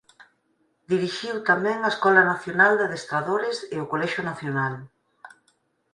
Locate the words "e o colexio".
3.75-4.21